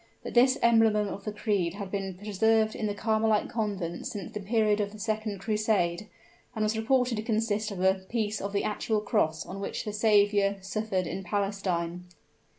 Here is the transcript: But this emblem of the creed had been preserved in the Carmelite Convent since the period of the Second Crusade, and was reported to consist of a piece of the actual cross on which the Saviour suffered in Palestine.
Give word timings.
But 0.23 0.33
this 0.33 0.57
emblem 0.63 0.95
of 0.95 1.25
the 1.25 1.31
creed 1.31 1.75
had 1.75 1.91
been 1.91 2.15
preserved 2.15 2.73
in 2.75 2.87
the 2.87 2.95
Carmelite 2.95 3.49
Convent 3.49 4.07
since 4.07 4.31
the 4.33 4.39
period 4.39 4.81
of 4.81 4.91
the 4.93 4.97
Second 4.97 5.37
Crusade, 5.37 6.07
and 6.55 6.63
was 6.63 6.75
reported 6.75 7.17
to 7.17 7.21
consist 7.21 7.69
of 7.69 7.83
a 7.83 7.93
piece 7.93 8.41
of 8.41 8.51
the 8.51 8.63
actual 8.63 8.99
cross 9.01 9.45
on 9.45 9.59
which 9.59 9.85
the 9.85 9.93
Saviour 9.93 10.55
suffered 10.59 11.05
in 11.05 11.23
Palestine. 11.23 12.05